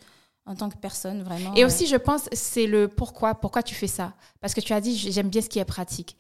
[0.47, 1.55] en tant que personne, vraiment.
[1.55, 3.35] Et aussi, je pense, c'est le pourquoi.
[3.35, 6.19] Pourquoi tu fais ça Parce que tu as dit, j'aime bien ce qui est pratique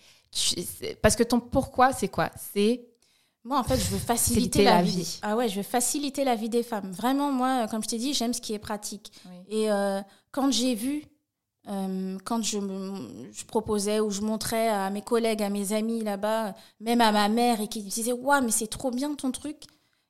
[1.03, 2.31] parce que ton pourquoi, c'est quoi?
[2.53, 2.89] C'est
[3.45, 5.19] moi, en fait, je veux faciliter la, vie.
[5.23, 6.91] Ah ouais, je veux faciliter la vie des femmes.
[6.93, 9.13] Vraiment, moi, comme je t'ai dit, j'aime ce qui est pratique.
[9.49, 10.01] Et euh,
[10.33, 11.05] quand j'ai vu,
[11.69, 12.59] euh, quand je,
[13.33, 17.29] je, proposais ou je montrais à mes collègues, à mes amis là-bas, même à ma
[17.29, 19.57] mère, et qui disaient Waouh, mais c'est trop bien ton truc.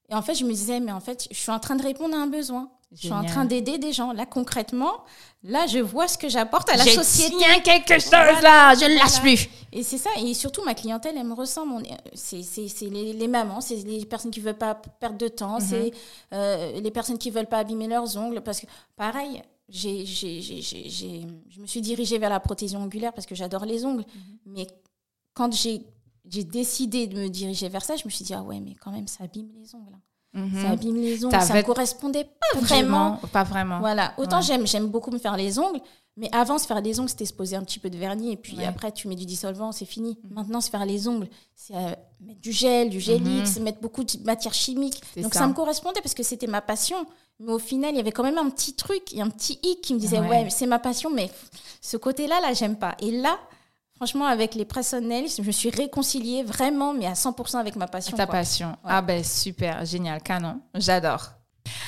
[0.08, 2.14] Et en fait, je me disais Mais en fait, je suis en train de répondre
[2.14, 2.70] à un besoin.
[2.92, 4.12] Je suis en train d'aider des gens.
[4.12, 5.04] Là, concrètement,
[5.42, 7.34] là, je vois ce que j'apporte à la société.
[7.52, 9.48] J'ai quelque chose là, je ne lâche plus.
[9.74, 10.10] Et c'est ça.
[10.18, 11.82] Et surtout, ma clientèle, elle me ressemble.
[12.14, 12.40] C'est
[12.82, 15.66] les, les, mamans, c'est les personnes qui ne veulent pas perdre de temps, mhm.
[15.68, 15.90] c'est
[16.32, 18.40] euh, les personnes qui ne veulent pas abîmer leurs ongles.
[18.40, 23.84] Parce que, pareil, je me suis dirigée vers la prothésie ongulaire parce que j'adore les
[23.84, 24.04] ongles.
[24.14, 24.38] Mhm.
[24.46, 24.66] Mais
[25.34, 25.82] quand j'ai
[26.24, 29.08] décidé de me diriger vers ça, je me suis dit, ah ouais, mais quand même,
[29.08, 29.92] ça abîme les ongles.
[29.92, 30.00] Hein.
[30.34, 30.62] Mhm.
[30.62, 31.40] Ça abîme les ongles.
[31.40, 33.18] Ça ne correspondait pas vraiment.
[33.32, 33.80] Pas vraiment.
[33.80, 34.14] Voilà.
[34.18, 35.80] Autant j'aime, j'aime beaucoup me faire les ongles,
[36.16, 38.36] mais avant, se faire les ongles, c'était se poser un petit peu de vernis et
[38.36, 40.16] puis après, tu mets du dissolvant, c'est fini.
[40.22, 40.34] Mhm.
[40.34, 43.64] Maintenant, se faire les ongles, c'est euh, mettre du gel, du gelix, mhm.
[43.64, 45.02] mettre beaucoup de matières chimiques.
[45.16, 45.46] Donc ça.
[45.46, 47.04] me correspondait parce que c'était ma passion.
[47.40, 49.94] Mais au final, il y avait quand même un petit truc, un petit hic qui
[49.94, 51.30] me disait Ouais, c'est ma passion, mais
[51.80, 52.94] ce côté-là, là, j'aime pas.
[53.00, 53.38] Et là,
[53.96, 58.16] Franchement, avec les personnels, je me suis réconciliée vraiment, mais à 100% avec ma passion.
[58.16, 58.76] Ta passion.
[58.82, 60.60] Ah ben super, génial, canon.
[60.74, 61.30] J'adore.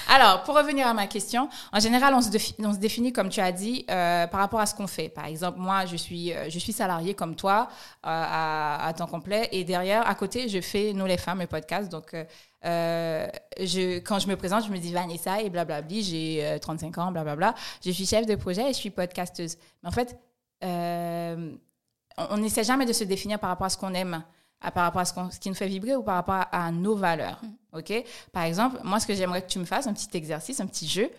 [0.09, 3.85] Alors, pour revenir à ma question, en général, on se, définit, comme tu as dit,
[3.91, 5.09] euh, par rapport à ce qu'on fait.
[5.09, 7.69] Par exemple, moi, je suis, euh, je suis salariée comme toi,
[8.07, 11.91] euh, à, temps complet, et derrière, à côté, je fais Nous les femmes, le podcast.
[11.91, 12.19] Donc, quand
[12.63, 17.55] je me présente, je me dis Vanessa et blablabla, j'ai 35 ans, blablabla.
[17.85, 19.57] Je suis chef de projet et je suis podcasteuse.
[19.83, 20.17] Mais en fait,
[20.63, 24.23] on n'essaie jamais de se définir par rapport à ce qu'on aime,
[24.61, 27.41] à, par rapport à ce, qui nous fait vibrer ou par rapport à, nos valeurs.
[27.43, 27.79] Mm.
[27.79, 28.05] OK?
[28.33, 30.89] Par exemple, moi, ce que j'aimerais que tu me fasses, un petit exercice, un petit
[30.89, 31.11] jeu.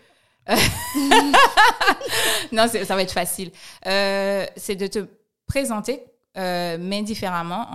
[2.52, 3.52] non, ça va être facile.
[3.86, 5.06] Euh, c'est de te
[5.46, 6.04] présenter,
[6.38, 7.68] euh, mais différemment,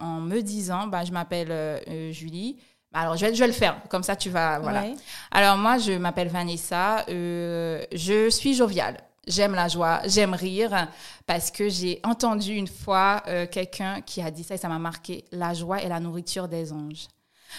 [0.00, 2.58] en, me disant, bah, je m'appelle euh, Julie.
[2.92, 4.58] Alors, je vais, je vais le faire, comme ça tu vas.
[4.58, 4.84] Voilà.
[5.30, 8.96] Alors, moi, je m'appelle Vanessa, je suis joviale
[9.28, 10.88] j'aime la joie, j'aime rire,
[11.26, 14.78] parce que j'ai entendu une fois euh, quelqu'un qui a dit ça et ça m'a
[14.78, 17.06] marqué, la joie est la nourriture des anges.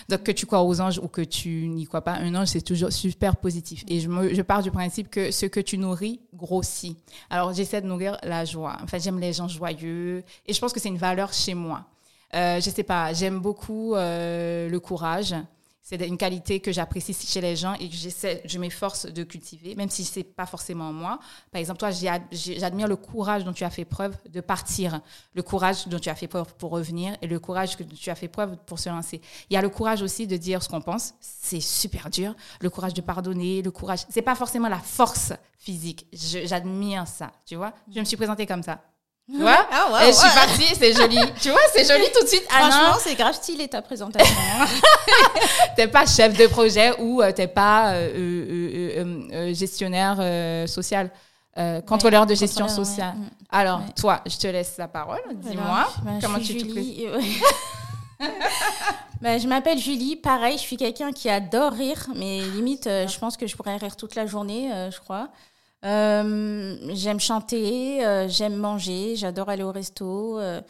[0.07, 2.61] Donc, que tu crois aux anges ou que tu n'y crois pas, un ange, c'est
[2.61, 3.83] toujours super positif.
[3.87, 6.97] Et je, pars du principe que ce que tu nourris grossit.
[7.29, 8.77] Alors, j'essaie de nourrir la joie.
[8.83, 10.23] Enfin, j'aime les gens joyeux.
[10.45, 11.85] Et je pense que c'est une valeur chez moi.
[12.35, 15.33] Euh, je sais pas, j'aime beaucoup euh, le courage.
[15.89, 19.73] C'est une qualité que j'apprécie chez les gens et que j'essaie, je m'efforce de cultiver,
[19.73, 21.17] même si c'est pas forcément moi.
[21.51, 25.01] Par exemple, toi, j'admire le courage dont tu as fait preuve de partir,
[25.33, 28.15] le courage dont tu as fait preuve pour revenir et le courage que tu as
[28.15, 29.19] fait preuve pour se lancer.
[29.49, 32.35] Il y a le courage aussi de dire ce qu'on pense, c'est super dur.
[32.61, 36.05] Le courage de pardonner, le courage, c'est pas forcément la force physique.
[36.13, 37.73] J'admire ça, tu vois.
[37.91, 38.79] Je me suis présentée comme ça.
[39.31, 39.67] Tu vois?
[39.71, 41.19] Ah, Et je suis partie, c'est joli.
[41.41, 42.45] tu vois, c'est joli tout de suite.
[42.49, 44.35] Ah Franchement, c'est grave stylé ta présentation.
[45.75, 48.95] t'es pas chef de projet ou euh, t'es pas euh,
[49.31, 50.17] euh, gestionnaire
[50.67, 51.11] social.
[51.85, 53.15] contrôleur de gestion sociale.
[53.15, 53.29] Mm.
[53.51, 55.21] Alors, toi, je te laisse la parole.
[55.35, 57.05] Dis-moi ben, comment tu Julie,
[58.17, 58.25] te
[59.21, 60.15] ben, Je m'appelle Julie.
[60.15, 63.95] Pareil, je suis quelqu'un qui adore rire, mais limite, je pense que je pourrais rire
[63.95, 65.29] toute la journée, je crois.
[65.85, 70.39] Euh, j'aime chanter, euh, j'aime manger, j'adore aller au resto.
[70.39, 70.61] Euh,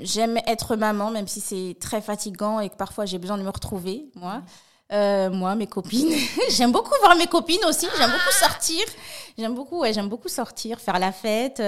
[0.00, 3.50] j'aime être maman, même si c'est très fatigant et que parfois j'ai besoin de me
[3.50, 4.42] retrouver, moi.
[4.90, 6.12] Moi, mes copines.
[6.50, 7.86] j'aime beaucoup voir mes copines aussi.
[7.98, 8.84] J'aime beaucoup sortir.
[9.36, 11.60] J'aime beaucoup, ouais, j'aime beaucoup sortir, faire la fête.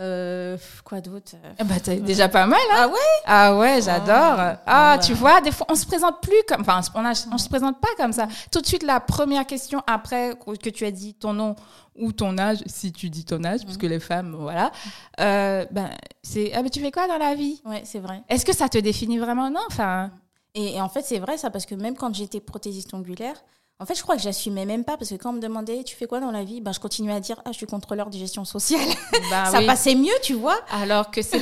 [0.00, 1.32] Euh, quoi d'autre?
[1.64, 3.22] Bah, déjà pas mal, hein Ah ouais?
[3.24, 4.38] Ah ouais, j'adore.
[4.38, 6.62] Ah, ah tu vois, des fois, on se présente plus comme...
[6.62, 8.26] Enfin, on, on se présente pas comme ça.
[8.50, 11.54] Tout de suite, la première question après que tu as dit ton nom
[11.94, 14.72] ou ton âge, si tu dis ton âge, puisque les femmes, voilà,
[15.20, 15.90] euh, ben,
[16.22, 17.60] c'est ah, mais tu fais quoi dans la vie?
[17.66, 18.22] Ouais, c'est vrai.
[18.28, 19.50] Est-ce que ça te définit vraiment?
[19.50, 20.10] Non, enfin...
[20.54, 23.36] Et, et, en fait, c'est vrai ça, parce que même quand j'étais prothésiste ongulaire,
[23.80, 25.96] En fait, je crois que j'assumais même pas parce que quand on me demandait tu
[25.96, 28.16] fais quoi dans la vie, ben, je continuais à dire ah, je suis contrôleur de
[28.16, 28.86] gestion sociale.
[29.30, 29.66] Bah ça oui.
[29.66, 30.60] passait mieux, tu vois.
[30.70, 31.40] Alors que c'est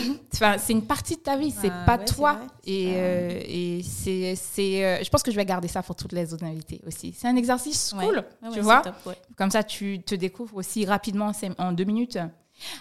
[0.70, 2.38] une partie de ta vie, c'est Bah pas ouais, toi.
[2.64, 4.85] Et, euh, et c'est.
[4.85, 7.12] euh, je pense que je vais garder ça pour toutes les autres invités aussi.
[7.18, 8.81] C'est un exercice cool, Ouais, tu vois.
[8.81, 8.94] top.
[9.37, 12.16] Comme ça, tu te découvres aussi rapidement en deux minutes.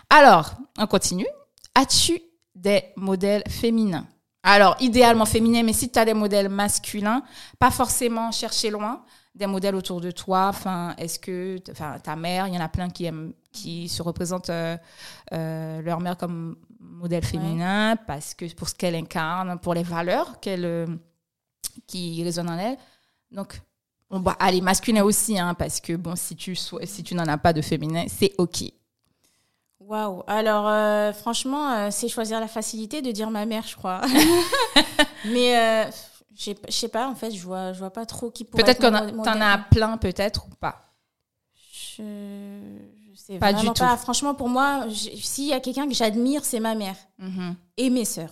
[0.09, 1.27] Alors, on continue.
[1.75, 2.21] As-tu
[2.55, 4.07] des modèles féminins?
[4.43, 7.23] Alors, idéalement féminins, mais si tu as des modèles masculins,
[7.59, 9.03] pas forcément chercher loin,
[9.35, 10.47] des modèles autour de toi.
[10.47, 14.01] Enfin, est-ce que enfin, ta mère, il y en a plein qui aiment, qui se
[14.01, 14.77] représentent euh,
[15.33, 20.39] euh, leur mère comme modèle féminin parce que pour ce qu'elle incarne, pour les valeurs
[20.39, 20.87] qu'elle euh,
[21.87, 22.77] qui résonnent en elle.
[23.31, 23.61] Donc,
[24.09, 27.37] on va aller masculin aussi, hein, parce que bon, si tu si tu n'en as
[27.37, 28.63] pas de féminin, c'est ok.
[29.89, 30.23] Waouh.
[30.27, 34.01] Alors, euh, franchement, euh, c'est choisir la facilité de dire ma mère, je crois.
[35.25, 35.91] Mais euh,
[36.37, 38.81] je sais pas, en fait, je vois, je vois pas trop qui pourrait Peut-être
[39.13, 40.93] mon t'en as plein, peut-être ou pas?
[41.97, 42.03] Je,
[43.11, 43.95] je sais Pas vraiment du pas.
[43.97, 44.03] tout.
[44.03, 46.95] Franchement, pour moi, s'il y a quelqu'un que j'admire, c'est ma mère
[47.77, 48.31] et mes sœurs.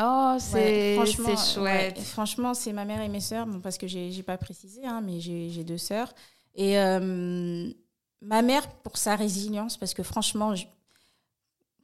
[0.00, 1.98] Oh, c'est ouais, chouette.
[1.98, 5.20] franchement, c'est ma mère et mes sœurs, bon, parce que j'ai pas précisé, hein, mais
[5.20, 6.14] j'ai j'ai deux sœurs.
[6.54, 7.68] Et euh,
[8.22, 10.66] ma mère, pour sa résilience, parce que franchement, je-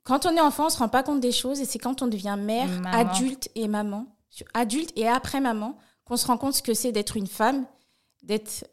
[0.04, 2.06] quand on est enfant, on se rend pas compte des choses, et c'est quand on
[2.06, 2.90] devient mère, Maman.
[3.10, 4.06] adulte et maman,
[4.52, 7.64] adulte et après maman, qu'on se rend compte ce que c'est d'être une femme,
[8.22, 8.64] d'être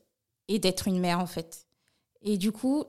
[0.48, 1.66] et d'être une mère en fait.
[2.22, 2.84] Et du coup,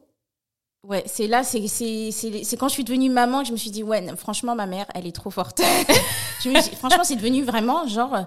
[0.83, 3.57] ouais, c'est là, c'est c'est- c'est c'est quand je suis devenue maman que je me
[3.57, 5.61] suis dit, ouais, non, franchement, ma mère, elle est trop forte.
[6.43, 8.27] Je me suis- franchement, c'est devenu vraiment genre.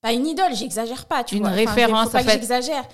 [0.00, 1.50] Pas une idole, j'exagère pas, tu Une vois.
[1.50, 2.32] Enfin, référence, faut pas en que fait.
[2.38, 2.88] j'exagère.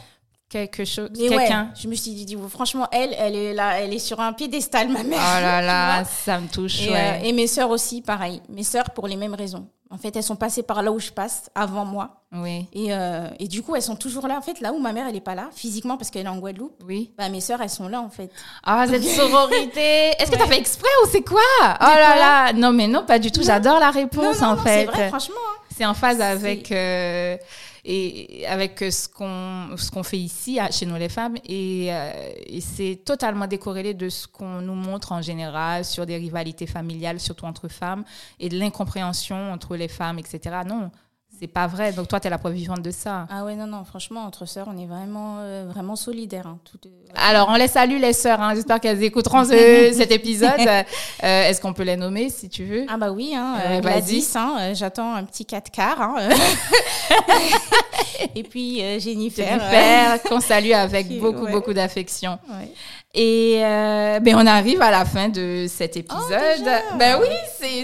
[0.54, 1.70] Quelque chose, ouais, quelqu'un.
[1.74, 5.02] je me suis dit, franchement, elle, elle est là, elle est sur un piédestal, ma
[5.02, 5.18] mère.
[5.20, 6.80] Oh là Tu là, ça me touche.
[6.86, 7.18] et, ouais.
[7.22, 8.40] euh, et mes sœurs aussi, pareil.
[8.48, 9.66] Mes sœurs pour les mêmes raisons.
[9.90, 12.22] En fait, elles sont passées par là où je passe avant moi.
[12.32, 14.38] Oui, Et, euh, et du coup, elles sont toujours là.
[14.38, 16.38] En fait, là où ma mère, elle est pas là, physiquement, parce qu'elle est en
[16.38, 17.12] Guadeloupe, oui.
[17.18, 18.30] bah, mes sœurs, elles sont là, en fait.
[18.64, 19.02] Ah, cette
[19.48, 20.10] sororité.
[20.20, 20.50] Est-ce que t'as Ouais.
[20.54, 21.40] fait exprès ou c'est quoi?
[21.62, 22.52] Oh là là.
[22.52, 23.42] Non, mais non, pas du tout.
[23.42, 24.80] J'adore la réponse, non, en non, fait.
[24.80, 25.34] c'est vrai, franchement.
[25.36, 25.60] hein.
[25.76, 27.36] C'est en phase avec euh,
[27.84, 31.88] et avec euh, ce qu'on ce qu'on fait ici à- chez nous les femmes et,
[31.90, 36.66] euh, et c'est totalement décorrélé de ce qu'on nous montre en général sur des rivalités
[36.66, 38.04] familiales surtout entre femmes
[38.40, 40.38] et de l'incompréhension entre les femmes etc.
[40.66, 40.90] Non,
[41.38, 41.92] c'est pas vrai.
[41.92, 43.26] Donc toi tu es la preuve vivante de ça.
[43.30, 46.46] Ah ouais, non, non, franchement, entre sœurs, on est vraiment, euh, vraiment solidaires.
[46.46, 46.58] hein.
[46.64, 46.90] Tout, euh.
[47.14, 48.40] Alors, on les salue, les sœurs.
[48.40, 48.54] hein.
[48.54, 50.50] J'espère qu'elles écouteront ce- cet épisode.
[50.60, 50.82] Euh,
[51.22, 52.84] Est-ce qu'on peut les nommer, si tu veux?
[52.88, 53.80] Ah bah oui, hein.
[53.80, 56.00] Gladys, hein, j'attends un petit 4 quarts.
[56.00, 56.16] hein.
[58.34, 59.46] Et puis Jennifer.
[59.46, 61.52] Jennifer, qu'on salue avec beaucoup, ouais.
[61.52, 62.38] beaucoup d'affection.
[62.50, 62.68] ouais.
[63.16, 66.20] Et euh, ben on arrive à la fin de cet épisode.
[66.26, 66.80] Oh, déjà?
[66.98, 67.28] Ben oui,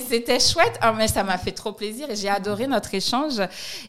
[0.08, 0.76] c'était chouette.
[0.80, 3.40] Ah, mais ça m'a fait trop plaisir et j'ai adoré notre échange.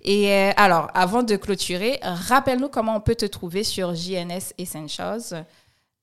[0.04, 5.48] Et euh, alors, avant de clôturer, rappelle-nous comment on peut te trouver sur JNS Essentials.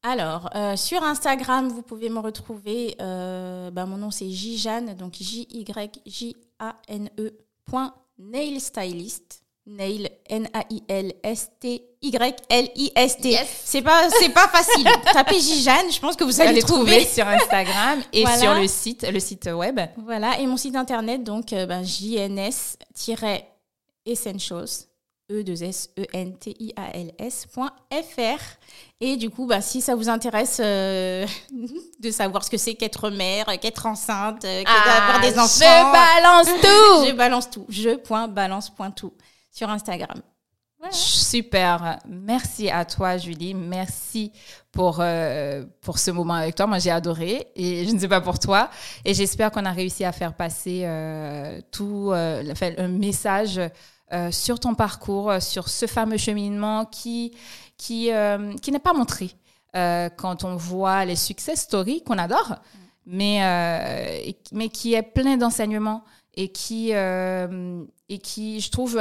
[0.02, 2.96] Alors, euh, sur Instagram, vous pouvez me retrouver.
[2.98, 7.30] bah, mon nom, c'est Jijane, donc J-Y-J-A-N-E,
[7.64, 9.44] point nail stylist.
[9.66, 10.08] Nail,
[12.02, 13.28] N-A-I-L-S-T-Y-L-I-S-T.
[13.28, 13.48] Yes.
[13.64, 14.86] C'est pas, c'est pas facile.
[15.12, 17.04] Tapez Jijane, je pense que vous allez allez trouver.
[17.04, 18.38] sur Instagram et Voilà.
[18.38, 19.80] sur le site, le site web.
[20.04, 23.42] Voilà, et mon site internet, donc euh, ben, jns-essentials,
[25.30, 28.40] e 2 s e n t i a l s.fr.
[29.00, 31.26] Et du coup, bah, si ça vous intéresse euh,
[32.00, 36.22] de savoir ce que c'est qu'être mère, qu'être enceinte, euh, qu'avoir des enfants, Ah, Je
[36.22, 37.04] balance tout.
[37.06, 37.66] je balance tout.
[37.68, 39.12] Je.balance.tout
[39.52, 40.22] sur Instagram.
[40.90, 41.98] Super.
[42.08, 43.52] Merci à toi, Julie.
[43.54, 44.32] Merci
[44.70, 46.66] pour, euh, pour ce moment avec toi.
[46.66, 48.70] Moi, j'ai adoré et je ne sais pas pour toi.
[49.04, 53.60] Et j'espère qu'on a réussi à faire passer euh, tout euh, un message
[54.12, 57.36] euh, sur ton parcours, euh, sur ce fameux cheminement qui,
[57.76, 59.30] qui, euh, qui n'est pas montré
[60.16, 62.56] quand on voit les success stories qu'on adore,
[63.06, 63.38] mais,
[64.50, 66.02] mais qui est plein d'enseignements
[66.34, 69.00] et qui, et qui, je trouve,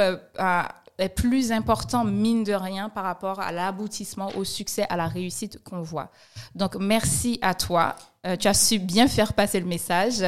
[0.98, 5.62] est plus important, mine de rien, par rapport à l'aboutissement, au succès, à la réussite
[5.62, 6.10] qu'on voit.
[6.54, 7.94] Donc, merci à toi.
[8.26, 10.22] Euh, tu as su bien faire passer le message.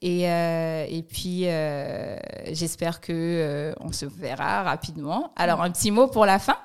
[0.00, 2.16] Et, euh, et puis, euh,
[2.52, 5.32] j'espère que on se verra rapidement.
[5.36, 6.56] Alors, un petit mot pour la fin?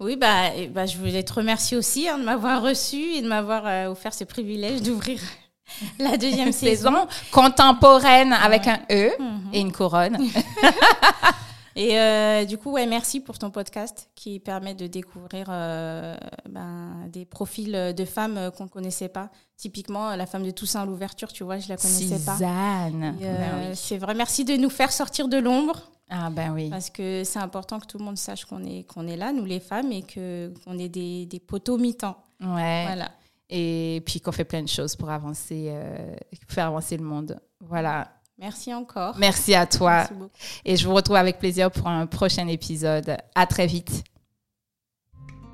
[0.00, 3.28] Oui, bah, et bah, je voulais te remercier aussi hein, de m'avoir reçu et de
[3.28, 5.20] m'avoir offert ce privilège d'ouvrir
[5.98, 7.06] la deuxième saison.
[7.30, 9.10] Contemporaine avec un E
[9.52, 10.18] et une couronne.
[11.74, 16.16] Et euh, du coup, ouais, merci pour ton podcast qui permet de découvrir euh,
[16.48, 19.30] ben, des profils de femmes euh, qu'on ne connaissait pas.
[19.56, 22.34] Typiquement, la femme de Toussaint l'ouverture, tu vois, je la connaissais pas.
[22.34, 23.16] Suzanne.
[23.22, 23.76] Euh, Ben oui.
[23.76, 25.80] C'est vrai, merci de nous faire sortir de l'ombre.
[26.10, 26.68] Ah ben oui.
[26.68, 29.46] Parce que c'est important que tout le monde sache qu'on est, qu'on est là, nous
[29.46, 32.18] les femmes, et que, qu'on est des, des poteaux mi-temps.
[32.40, 32.84] Ouais.
[32.86, 33.10] Voilà.
[33.48, 36.14] Et puis qu'on fait plein de choses pour avancer, euh,
[36.48, 37.38] faire avancer le monde.
[37.60, 38.08] Voilà.
[38.42, 39.14] Merci encore.
[39.18, 39.98] Merci à toi.
[39.98, 40.30] Merci beaucoup.
[40.64, 43.16] Et je vous retrouve avec plaisir pour un prochain épisode.
[43.36, 44.02] À très vite.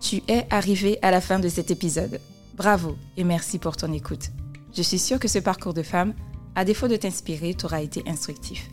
[0.01, 2.18] Tu es arrivé à la fin de cet épisode.
[2.55, 4.31] Bravo et merci pour ton écoute.
[4.74, 6.14] Je suis sûre que ce parcours de femme,
[6.55, 8.70] à défaut de t'inspirer, t'aura été instructif.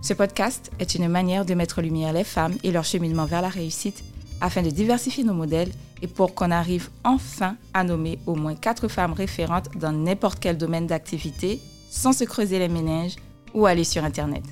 [0.00, 3.42] Ce podcast est une manière de mettre en lumière les femmes et leur cheminement vers
[3.42, 4.04] la réussite
[4.40, 8.86] afin de diversifier nos modèles et pour qu'on arrive enfin à nommer au moins quatre
[8.86, 13.16] femmes référentes dans n'importe quel domaine d'activité sans se creuser les méninges
[13.54, 14.44] ou aller sur Internet.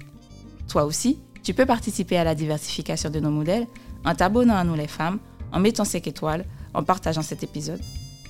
[0.68, 3.66] Toi aussi, tu peux participer à la diversification de nos modèles
[4.04, 5.18] en t'abonnant à nous les femmes,
[5.52, 7.80] en mettant 5 étoiles, en partageant cet épisode.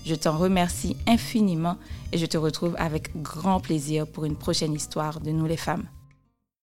[0.05, 1.77] Je t'en remercie infiniment
[2.13, 5.85] et je te retrouve avec grand plaisir pour une prochaine histoire de nous les femmes.